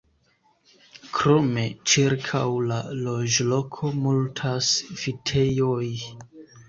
Krome, 1.17 1.65
ĉirkaŭ 1.91 2.41
la 2.71 2.79
loĝloko 3.09 3.93
multas 4.07 4.71
vitejoj. 5.03 5.87